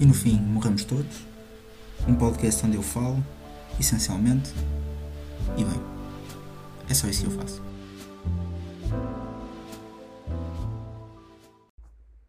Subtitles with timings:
[0.00, 1.26] E no fim, morremos todos.
[2.08, 3.22] Um podcast onde eu falo,
[3.78, 4.50] essencialmente.
[5.58, 5.78] E bem,
[6.88, 7.62] é só isso que eu faço.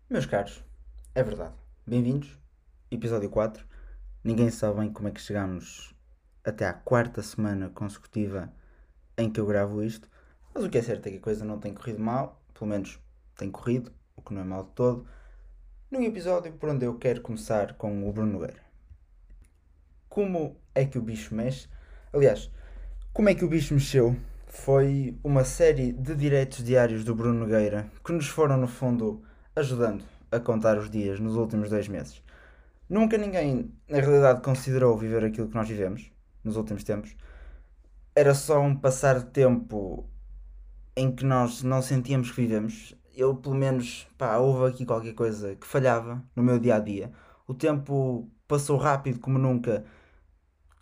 [0.09, 0.61] Meus caros,
[1.15, 1.53] é verdade.
[1.87, 2.37] Bem-vindos.
[2.91, 3.65] Episódio 4.
[4.21, 5.95] Ninguém sabe bem como é que chegamos
[6.43, 8.51] até à quarta semana consecutiva
[9.17, 10.09] em que eu gravo isto.
[10.53, 12.43] Mas o que é certo é que a coisa não tem corrido mal.
[12.53, 12.99] Pelo menos
[13.37, 15.07] tem corrido, o que não é mal de todo.
[15.91, 18.63] Num episódio por onde eu quero começar com o Bruno Nogueira.
[20.07, 21.67] Como é que o bicho mexe?
[22.13, 22.49] Aliás,
[23.11, 24.15] como é que o bicho mexeu?
[24.47, 29.21] Foi uma série de diretos diários do Bruno Nogueira que nos foram, no fundo,
[29.53, 32.23] ajudando a contar os dias nos últimos dois meses.
[32.87, 36.09] Nunca ninguém, na realidade, considerou viver aquilo que nós vivemos
[36.41, 37.17] nos últimos tempos.
[38.15, 40.09] Era só um passar de tempo
[40.95, 42.95] em que nós não sentíamos que vivemos.
[43.13, 47.11] Eu, pelo menos, pá, houve aqui qualquer coisa que falhava no meu dia a dia.
[47.47, 49.85] O tempo passou rápido como nunca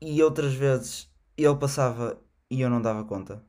[0.02, 3.44] e outras vezes ele passava e eu não dava conta.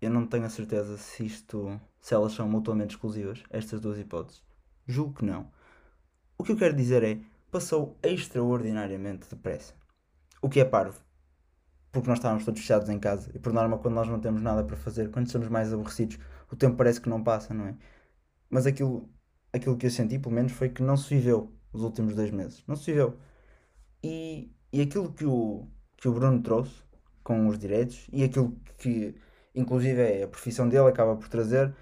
[0.00, 4.42] Eu não tenho a certeza se isto, se elas são mutuamente exclusivas, estas duas hipóteses.
[4.86, 5.50] Julgo que não.
[6.36, 9.74] O que eu quero dizer é, passou extraordinariamente depressa.
[10.40, 11.00] O que é parvo.
[11.92, 13.30] Porque nós estávamos todos fechados em casa.
[13.34, 16.18] E por norma, quando nós não temos nada para fazer, quando estamos mais aborrecidos,
[16.50, 17.74] o tempo parece que não passa, não é?
[18.50, 19.08] Mas aquilo,
[19.52, 22.64] aquilo que eu senti, pelo menos, foi que não se viveu os últimos dois meses.
[22.66, 23.18] Não se viveu.
[24.02, 26.74] E, e aquilo que o, que o Bruno trouxe
[27.22, 29.14] com os direitos e aquilo que,
[29.54, 31.74] inclusive, é a profissão dele, acaba por trazer,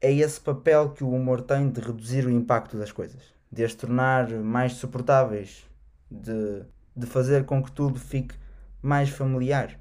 [0.00, 3.74] é esse papel que o humor tem de reduzir o impacto das coisas, de as
[3.74, 5.66] tornar mais suportáveis,
[6.10, 6.64] de,
[6.96, 8.34] de fazer com que tudo fique
[8.82, 9.78] mais familiar.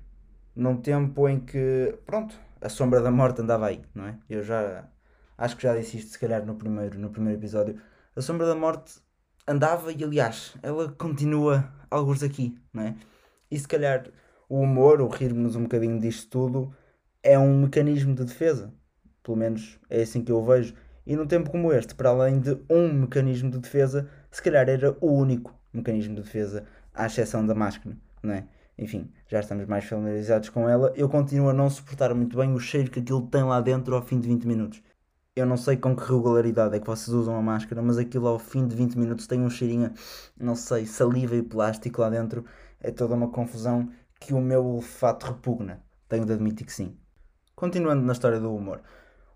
[0.55, 4.17] Num tempo em que, pronto, a sombra da morte andava aí, não é?
[4.29, 4.89] Eu já
[5.37, 7.79] acho que já disse isto, se calhar, no primeiro, no primeiro episódio.
[8.15, 8.99] A sombra da morte
[9.47, 12.95] andava e, aliás, ela continua alguns aqui, não é?
[13.49, 14.07] E se calhar
[14.49, 16.75] o humor, o rirmos um bocadinho disto tudo,
[17.21, 18.73] é um mecanismo de defesa.
[19.23, 20.73] Pelo menos é assim que eu vejo.
[21.05, 24.97] E num tempo como este, para além de um mecanismo de defesa, se calhar era
[24.99, 28.47] o único mecanismo de defesa, à exceção da máscara, não é?
[28.77, 30.93] Enfim, já estamos mais familiarizados com ela.
[30.95, 34.01] Eu continuo a não suportar muito bem o cheiro que aquilo tem lá dentro ao
[34.01, 34.81] fim de 20 minutos.
[35.35, 38.39] Eu não sei com que regularidade é que vocês usam a máscara, mas aquilo ao
[38.39, 39.93] fim de 20 minutos tem um cheirinho,
[40.39, 42.45] não sei, saliva e plástico lá dentro.
[42.79, 43.89] É toda uma confusão
[44.19, 45.83] que o meu olfato repugna.
[46.07, 46.97] Tenho de admitir que sim.
[47.55, 48.81] Continuando na história do humor.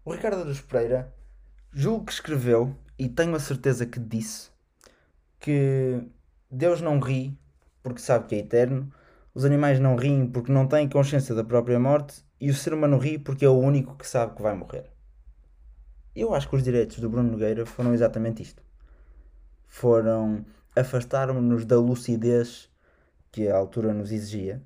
[0.04, 1.14] O Ricardo dos Pereira
[1.74, 4.50] julgo que escreveu, e tenho a certeza que disse,
[5.40, 6.04] que
[6.50, 7.38] Deus não ri
[7.82, 8.92] porque sabe que é eterno,
[9.34, 12.98] os animais não riem porque não têm consciência da própria morte e o ser humano
[12.98, 14.92] ri porque é o único que sabe que vai morrer.
[16.16, 18.62] Eu acho que os direitos do Bruno Nogueira foram exatamente isto.
[19.68, 22.70] Foram afastar-nos da lucidez
[23.32, 24.62] que a altura nos exigia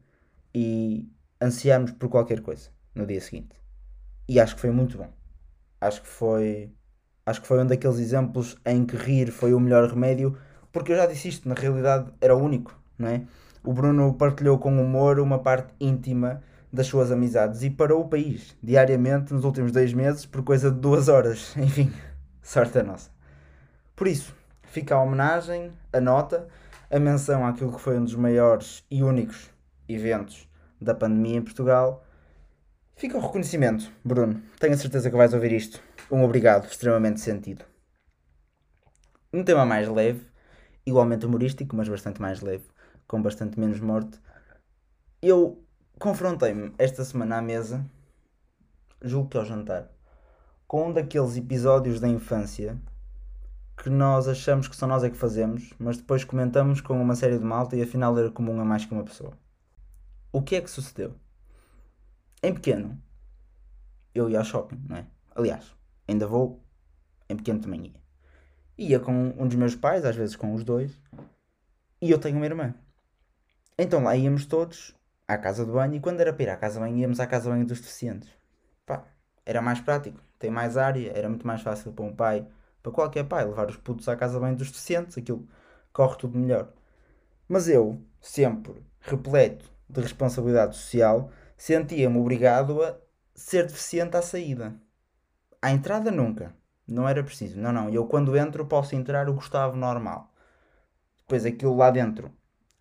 [0.54, 1.08] e
[1.40, 3.56] ansiarmos por qualquer coisa no dia seguinte.
[4.28, 5.14] E acho que foi muito bom.
[5.80, 6.72] Acho que foi
[7.26, 10.38] acho que foi um daqueles exemplos em que rir foi o melhor remédio,
[10.72, 13.26] porque eu já disse isto, na realidade era o único, não é?
[13.66, 18.56] O Bruno partilhou com humor uma parte íntima das suas amizades e parou o país
[18.62, 21.56] diariamente nos últimos dois meses por coisa de duas horas.
[21.58, 21.92] Enfim,
[22.44, 23.10] sorte a nossa.
[23.96, 26.48] Por isso, fica a homenagem, a nota,
[26.92, 29.50] a menção àquilo que foi um dos maiores e únicos
[29.90, 30.48] eventos
[30.80, 32.06] da pandemia em Portugal.
[32.96, 34.44] Fica o reconhecimento, Bruno.
[34.60, 35.82] Tenho a certeza que vais ouvir isto.
[36.12, 37.66] Um obrigado extremamente sentido.
[39.34, 40.22] Um tema mais leve,
[40.86, 42.64] igualmente humorístico, mas bastante mais leve,
[43.08, 44.20] com bastante menos morte.
[45.22, 45.64] Eu
[46.00, 47.86] confrontei-me esta semana à mesa,
[49.02, 49.90] julgo que ao jantar,
[50.68, 52.80] com um daqueles episódios da infância
[53.78, 57.38] que nós achamos que só nós é que fazemos, mas depois comentamos com uma série
[57.38, 59.38] de malta e afinal era comum a mais que uma pessoa.
[60.32, 61.16] O que é que sucedeu?
[62.42, 63.02] Em pequeno,
[64.14, 65.06] eu ia ao shopping, não é?
[65.36, 65.76] Aliás,
[66.08, 66.64] ainda vou,
[67.30, 68.02] em pequeno também ia.
[68.78, 71.00] Ia com um dos meus pais, às vezes com os dois,
[72.02, 72.74] e eu tenho uma irmã.
[73.78, 74.96] Então lá íamos todos
[75.28, 77.28] à casa de banho e quando era para ir à casa de banho íamos à
[77.28, 78.30] casa de banho dos deficientes.
[78.86, 79.06] Pá,
[79.46, 82.48] era mais prático, tem mais área, era muito mais fácil para um pai,
[82.82, 85.46] para qualquer pai, levar os putos à casa de banho dos deficientes, aquilo
[85.92, 86.72] corre tudo melhor.
[87.50, 92.98] Mas eu, sempre repleto de responsabilidade social, sentia-me obrigado a
[93.34, 94.74] ser deficiente à saída.
[95.62, 96.56] À entrada nunca,
[96.88, 97.60] não era preciso.
[97.60, 100.34] Não, não, eu quando entro posso entrar o Gustavo normal.
[101.18, 102.32] Depois aquilo lá dentro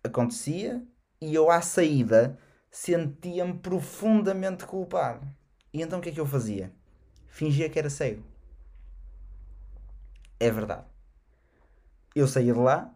[0.05, 0.81] acontecia
[1.21, 2.37] e eu à saída
[2.69, 5.25] sentia-me profundamente culpado.
[5.73, 6.71] E então o que é que eu fazia?
[7.27, 8.23] Fingia que era cego.
[10.39, 10.85] É verdade.
[12.13, 12.93] Eu saía de lá,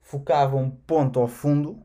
[0.00, 1.82] focava um ponto ao fundo,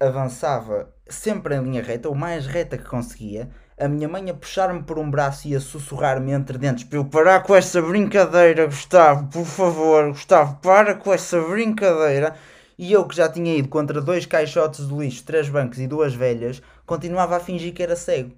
[0.00, 3.50] avançava sempre em linha reta, o mais reta que conseguia.
[3.78, 7.04] A minha mãe a puxar-me por um braço e a sussurrar-me entre dentes para eu
[7.04, 12.36] parar com essa brincadeira, Gustavo, por favor, Gustavo, para com essa brincadeira.
[12.78, 16.14] E eu que já tinha ido contra dois caixotes de lixo, três bancos e duas
[16.14, 18.34] velhas, continuava a fingir que era cego.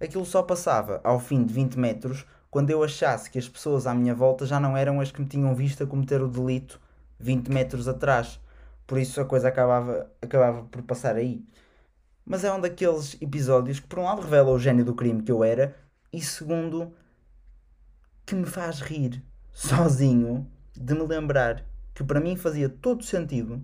[0.00, 3.94] Aquilo só passava, ao fim de 20 metros, quando eu achasse que as pessoas à
[3.94, 6.80] minha volta já não eram as que me tinham visto a cometer o delito
[7.18, 8.40] 20 metros atrás.
[8.86, 11.44] Por isso a coisa acabava, acabava por passar aí.
[12.24, 15.30] Mas é um daqueles episódios que, por um lado, revela o gênio do crime que
[15.30, 15.76] eu era,
[16.12, 16.92] e segundo,
[18.24, 19.22] que me faz rir
[19.52, 23.62] sozinho de me lembrar que para mim fazia todo sentido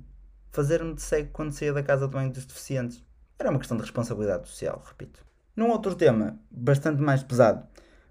[0.53, 3.03] fazer-me de cego quando saía da casa de banho dos deficientes.
[3.39, 5.25] Era uma questão de responsabilidade social, repito.
[5.57, 7.67] Num outro tema, bastante mais pesado,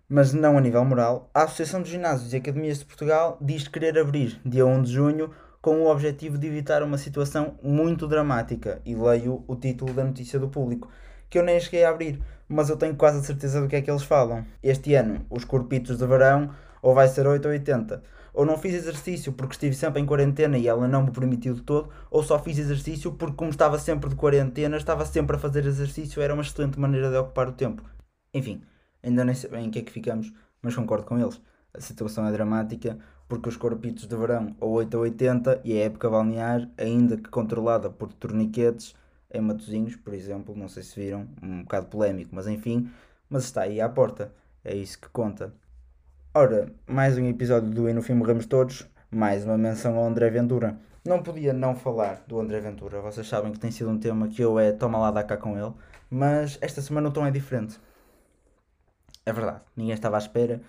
[0.09, 3.97] mas não a nível moral, a Associação de Ginásios e Academias de Portugal diz querer
[3.97, 5.29] abrir, dia 1 de junho,
[5.61, 8.81] com o objetivo de evitar uma situação muito dramática.
[8.83, 10.89] E leio o título da notícia do público,
[11.29, 13.81] que eu nem cheguei a abrir, mas eu tenho quase a certeza do que é
[13.81, 14.43] que eles falam.
[14.63, 16.49] Este ano, os corpitos de verão,
[16.81, 20.57] ou vai ser 8 ou 80 ou não fiz exercício porque estive sempre em quarentena
[20.57, 24.09] e ela não me permitiu de todo, ou só fiz exercício porque, como estava sempre
[24.09, 27.83] de quarentena, estava sempre a fazer exercício, era uma excelente maneira de ocupar o tempo.
[28.33, 28.61] Enfim,
[29.03, 31.41] ainda nem sei bem em que é que ficamos, mas concordo com eles.
[31.73, 32.97] A situação é dramática
[33.27, 37.29] porque os corpitos de verão, ou 8 a 80, e a época balnear, ainda que
[37.29, 38.93] controlada por torniquetes,
[39.33, 42.91] em Matozinhos, por exemplo, não sei se viram, um bocado polémico, mas enfim,
[43.29, 45.53] mas está aí à porta, é isso que conta.
[46.33, 50.29] Ora, mais um episódio do E no Fim Morremos Todos, mais uma menção ao André
[50.29, 50.77] Ventura.
[51.05, 54.41] Não podia não falar do André Ventura, vocês sabem que tem sido um tema que
[54.41, 55.73] eu é toma lá da cá com ele,
[56.09, 57.77] mas esta semana o tom é diferente.
[59.25, 60.61] É verdade, ninguém estava à espera.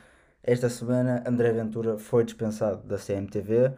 [0.43, 3.73] Esta semana André Ventura foi dispensado da CMTV.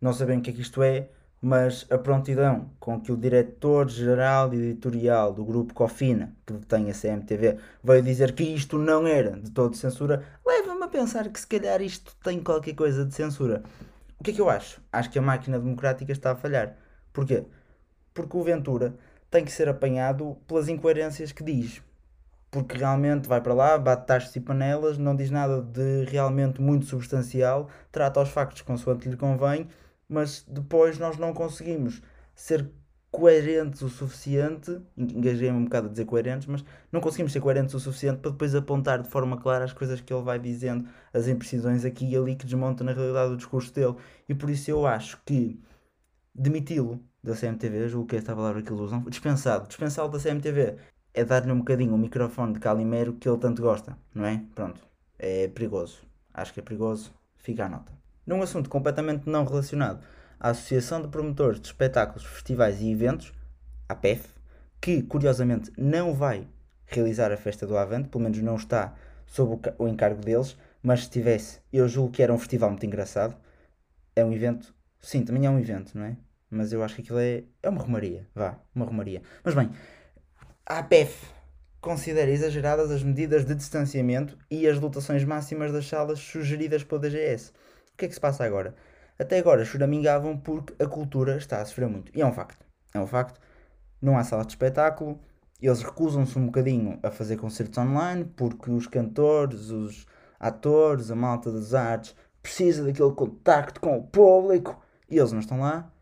[0.00, 1.10] Não sabem o que é que isto é,
[1.40, 7.58] mas a prontidão com que o diretor-geral editorial do grupo Cofina, que detém a CMTV,
[7.82, 11.80] veio dizer que isto não era de todo censura, leva-me a pensar que se calhar
[11.80, 13.62] isto tem qualquer coisa de censura.
[14.18, 14.80] O que é que eu acho?
[14.92, 16.76] Acho que a máquina democrática está a falhar.
[17.12, 17.44] Porquê?
[18.12, 18.94] Porque o Ventura
[19.30, 21.80] tem que ser apanhado pelas incoerências que diz.
[22.50, 26.86] Porque realmente vai para lá, bate tachos e panelas, não diz nada de realmente muito
[26.86, 29.68] substancial, trata os factos consoante lhe convém
[30.08, 32.00] mas depois nós não conseguimos
[32.34, 32.70] ser
[33.10, 37.80] coerentes o suficiente, engajei-me um bocado a dizer coerentes, mas não conseguimos ser coerentes o
[37.80, 41.84] suficiente para depois apontar de forma clara as coisas que ele vai dizendo, as imprecisões
[41.84, 43.96] aqui e ali que desmontam na realidade o discurso dele.
[44.28, 45.58] E por isso eu acho que
[46.34, 50.76] demiti-lo da CMTV, julgo que esta palavra que eles usam, dispensado, dispensá-lo da CMTV
[51.14, 54.44] é dar-lhe um bocadinho o microfone de Calimero que ele tanto gosta, não é?
[54.54, 54.80] Pronto,
[55.18, 56.06] é perigoso.
[56.32, 57.92] Acho que é perigoso, fica a nota.
[58.28, 60.04] Num assunto completamente não relacionado,
[60.38, 63.32] a Associação de Promotores de Espetáculos, Festivais e Eventos,
[63.88, 64.34] a PEF,
[64.82, 66.46] que curiosamente não vai
[66.84, 68.94] realizar a festa do Avante, pelo menos não está
[69.24, 73.34] sob o encargo deles, mas se tivesse, eu julgo que era um festival muito engraçado.
[74.14, 76.14] É um evento, sim, também é um evento, não é?
[76.50, 79.22] Mas eu acho que aquilo é, é uma romaria, vá, uma romaria.
[79.42, 79.70] Mas bem,
[80.66, 81.26] a APEF
[81.80, 87.54] considera exageradas as medidas de distanciamento e as lotações máximas das salas sugeridas pela DGS
[87.98, 88.74] que é que se passa agora?
[89.18, 92.12] Até agora choramingavam porque a cultura está a sofrer muito.
[92.16, 92.64] E é um facto.
[92.94, 93.40] É um facto.
[94.00, 95.20] Não há sala de espetáculo.
[95.60, 100.06] Eles recusam-se um bocadinho a fazer concertos online porque os cantores, os
[100.38, 105.58] atores, a malta das artes precisa daquele contacto com o público e eles não estão
[105.58, 105.92] lá.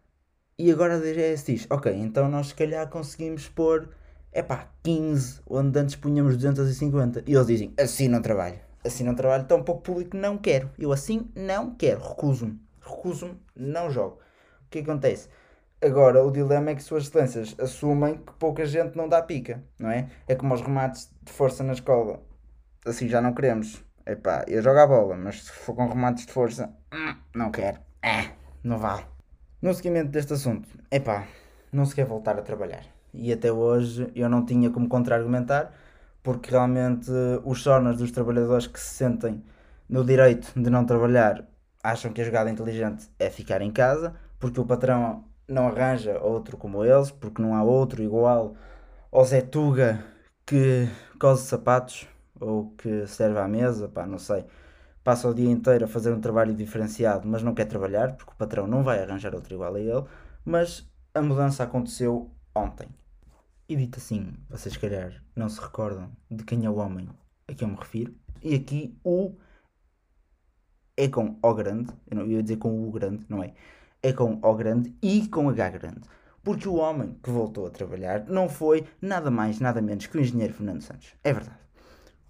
[0.59, 3.89] E agora a DGS diz: Ok, então nós se calhar conseguimos pôr
[4.31, 7.25] é pá, 15, onde antes punhamos 250.
[7.27, 10.71] E eles dizem: Assim não trabalho assim não trabalho tão pouco público, não quero.
[10.79, 12.61] Eu assim não quero, recuso-me.
[12.81, 14.19] Recuso-me, não jogo.
[14.67, 15.29] O que acontece?
[15.83, 19.91] Agora, o dilema é que suas excelências assumem que pouca gente não dá pica, não
[19.91, 20.09] é?
[20.27, 22.23] É como os remates de força na escola.
[22.85, 23.85] Assim já não queremos.
[24.07, 27.79] Epá, eu jogo a bola, mas se for com remates de força, hum, não quero.
[28.03, 28.31] É,
[28.63, 29.05] não vale.
[29.61, 31.27] No seguimento deste assunto, epá,
[31.73, 32.85] não se quer voltar a trabalhar.
[33.13, 35.73] E até hoje eu não tinha como contra-argumentar,
[36.27, 37.09] porque realmente
[37.45, 39.45] os sonas dos trabalhadores que se sentem
[39.89, 41.47] no direito de não trabalhar
[41.81, 46.57] acham que a jogada inteligente é ficar em casa, porque o patrão não arranja outro
[46.57, 48.57] como eles, porque não há outro igual
[49.13, 50.05] ao Zé Tuga
[50.45, 50.89] que
[51.21, 52.09] cose sapatos
[52.41, 54.45] ou que serve à mesa, pá, não sei.
[55.05, 58.37] Passa o dia inteiro a fazer um trabalho diferenciado, mas não quer trabalhar, porque o
[58.37, 60.05] patrão não vai arranjar outro igual a ele.
[60.45, 62.89] Mas a mudança aconteceu ontem.
[63.69, 67.09] E dito assim, vocês se calhar não se recordam de quem é o homem
[67.49, 68.15] a que eu me refiro.
[68.41, 69.35] E aqui o
[70.97, 73.55] é com O grande, eu não ia dizer com o grande, não é?
[74.03, 76.03] é com O grande e com H grande.
[76.45, 80.21] Porque o homem que voltou a trabalhar não foi nada mais, nada menos que o
[80.21, 81.15] engenheiro Fernando Santos.
[81.25, 81.59] É verdade.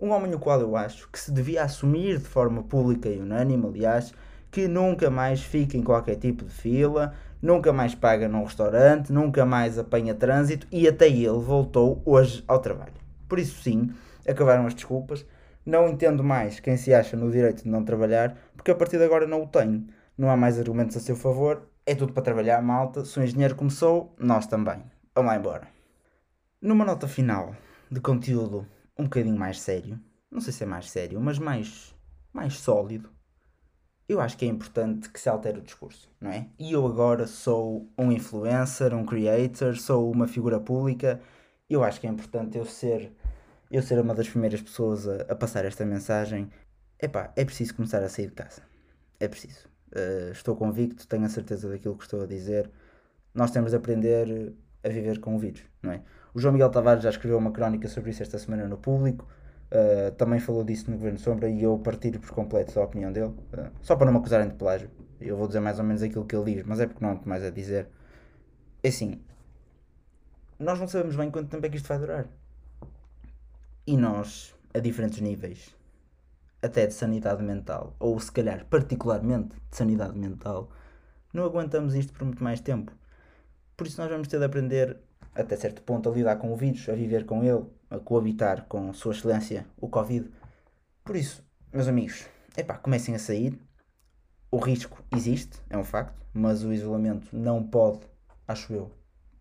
[0.01, 3.67] Um homem o qual eu acho que se devia assumir de forma pública e unânime,
[3.67, 4.15] aliás,
[4.51, 9.45] que nunca mais fica em qualquer tipo de fila, nunca mais paga num restaurante, nunca
[9.45, 12.95] mais apanha trânsito e até ele voltou hoje ao trabalho.
[13.29, 13.91] Por isso, sim,
[14.27, 15.27] acabaram as desculpas.
[15.65, 19.05] Não entendo mais quem se acha no direito de não trabalhar, porque a partir de
[19.05, 19.87] agora não o tenho.
[20.17, 23.05] Não há mais argumentos a seu favor, é tudo para trabalhar, malta.
[23.05, 24.83] Se o engenheiro começou, nós também.
[25.15, 25.69] Vamos lá embora.
[26.61, 27.55] Numa nota final
[27.91, 28.67] de conteúdo
[28.99, 30.01] um bocadinho mais sério,
[30.31, 31.95] não sei se é mais sério, mas mais,
[32.33, 33.11] mais sólido,
[34.09, 36.47] eu acho que é importante que se altere o discurso, não é?
[36.59, 41.21] E eu agora sou um influencer, um creator, sou uma figura pública,
[41.69, 43.13] eu acho que é importante eu ser,
[43.71, 46.49] eu ser uma das primeiras pessoas a, a passar esta mensagem.
[47.01, 48.63] Epá, é preciso começar a sair de casa.
[49.19, 49.67] É preciso.
[49.89, 52.71] Uh, estou convicto, tenho a certeza daquilo que estou a dizer.
[53.35, 56.03] Nós temos de aprender a viver com o vírus, não é?
[56.33, 59.27] O João Miguel Tavares já escreveu uma crónica sobre isso esta semana no público.
[59.77, 63.35] Uh, também falou disso no Governo Sombra e eu partilho por completo da opinião dele.
[63.53, 64.91] Uh, só para não me acusarem de plágio,
[65.21, 67.21] eu vou dizer mais ou menos aquilo que ele diz, mas é porque não há
[67.27, 67.87] mais a dizer.
[68.83, 69.21] É assim,
[70.59, 72.27] nós não sabemos bem quanto tempo é que isto vai durar.
[73.87, 75.77] E nós, a diferentes níveis,
[76.63, 80.71] até de sanidade mental, ou se calhar particularmente de sanidade mental,
[81.33, 82.93] não aguentamos isto por muito mais tempo.
[83.77, 84.97] Por isso nós vamos ter de aprender,
[85.35, 88.93] até certo ponto, a lidar com o vírus, a viver com ele, a coabitar com
[88.93, 90.31] Sua Excelência, o Covid.
[91.05, 92.27] Por isso, meus amigos,
[92.57, 93.59] epá, comecem a sair.
[94.51, 98.01] O risco existe, é um facto, mas o isolamento não pode,
[98.47, 98.91] acho eu.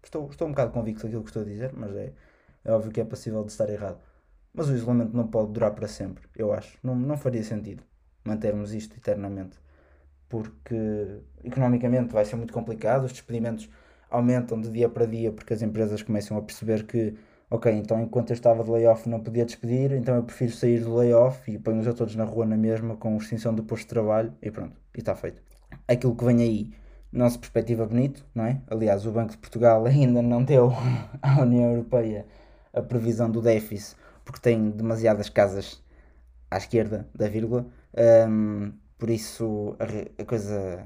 [0.03, 2.13] Estou, estou um bocado convicto daquilo que estou a dizer, mas é,
[2.63, 3.99] é óbvio que é possível de estar errado.
[4.53, 6.77] Mas o isolamento não pode durar para sempre, eu acho.
[6.83, 7.83] Não, não faria sentido
[8.25, 9.57] mantermos isto eternamente.
[10.27, 13.69] Porque economicamente vai ser muito complicado, os despedimentos
[14.09, 17.15] aumentam de dia para dia porque as empresas começam a perceber que
[17.49, 20.95] ok, então enquanto eu estava de layoff não podia despedir, então eu prefiro sair do
[20.95, 24.33] layoff e ponho-os a todos na rua na mesma com extinção do posto de trabalho
[24.41, 25.41] e pronto, e está feito.
[25.87, 26.73] Aquilo que vem aí
[27.11, 28.61] não se perspectiva bonito, não é?
[28.67, 30.71] Aliás, o Banco de Portugal ainda não deu
[31.21, 32.25] à União Europeia
[32.73, 35.81] a previsão do déficit porque tem demasiadas casas
[36.49, 37.67] à esquerda da vírgula,
[38.27, 40.83] um, por isso a, a, coisa,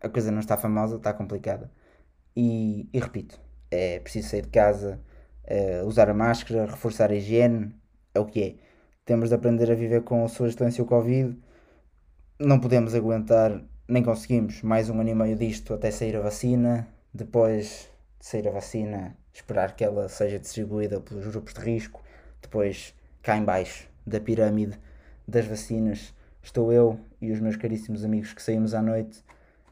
[0.00, 1.70] a coisa não está famosa, está complicada.
[2.36, 3.40] E, e repito,
[3.70, 5.00] é preciso sair de casa,
[5.44, 7.74] uh, usar a máscara, reforçar a higiene,
[8.14, 8.54] é o que é.
[9.04, 11.36] Temos de aprender a viver com a sua excelência o Covid.
[12.38, 16.88] Não podemos aguentar, nem conseguimos, mais um ano e meio disto até sair a vacina.
[17.12, 22.02] Depois de sair a vacina, esperar que ela seja distribuída pelos grupos de risco.
[22.40, 24.78] Depois, cá embaixo da pirâmide
[25.26, 29.22] das vacinas, estou eu e os meus caríssimos amigos que saímos à noite.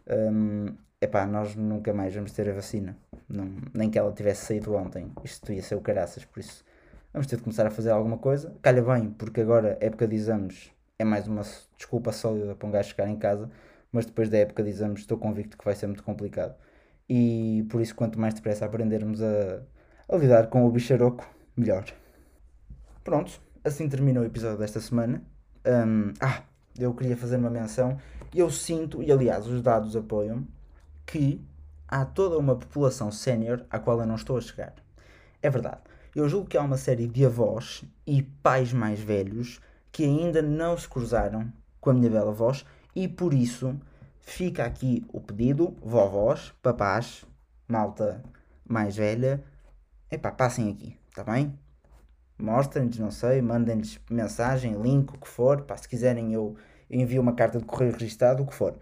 [0.08, 2.96] Um, epá, nós nunca mais vamos ter a vacina.
[3.28, 5.10] Não, nem que ela tivesse saído ontem.
[5.24, 6.64] Isto ia ser o caraças, por isso
[7.12, 8.54] vamos ter de começar a fazer alguma coisa.
[8.62, 11.42] Calha bem, porque agora, época de exames, é mais uma
[11.76, 13.50] desculpa sólida para um gajo ficar em casa,
[13.90, 16.54] mas depois da época de exames estou convicto que vai ser muito complicado.
[17.08, 19.62] E por isso, quanto mais depressa aprendermos a,
[20.08, 21.84] a lidar com o bicharoco, melhor.
[23.02, 25.22] Pronto, assim termina o episódio desta semana.
[25.66, 26.42] Um, ah,
[26.78, 27.98] eu queria fazer uma menção.
[28.34, 30.46] Eu sinto, e aliás os dados apoiam,
[31.10, 31.44] que
[31.88, 34.74] há toda uma população sénior à qual eu não estou a chegar.
[35.42, 35.80] É verdade.
[36.14, 40.78] Eu julgo que há uma série de avós e pais mais velhos que ainda não
[40.78, 42.64] se cruzaram com a minha bela voz
[42.94, 43.76] e por isso
[44.20, 47.24] fica aqui o pedido, vovós, papás,
[47.66, 48.22] malta
[48.64, 49.42] mais velha,
[50.10, 51.58] epá, passem aqui, está bem?
[52.38, 56.56] Mostrem-lhes, não sei, mandem-lhes mensagem, link, o que for, pá, se quiserem eu
[56.88, 58.78] envio uma carta de correio registado, o que for.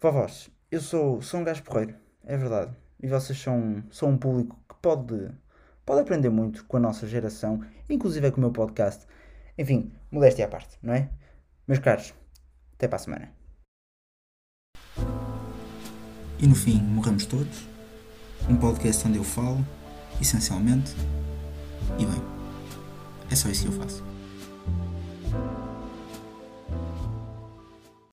[0.00, 2.74] Vovós, eu sou, sou um gajo porreiro, é verdade.
[3.00, 5.30] E vocês são, são um público que pode,
[5.84, 9.06] pode aprender muito com a nossa geração, inclusive com o meu podcast.
[9.58, 11.10] Enfim, modéstia à parte, não é?
[11.68, 12.14] Meus caros,
[12.72, 13.30] até para a semana.
[16.38, 17.68] E no fim, morremos todos.
[18.48, 19.64] Um podcast onde eu falo,
[20.20, 20.92] essencialmente,
[21.98, 22.22] e bem,
[23.30, 24.11] é só isso que eu faço.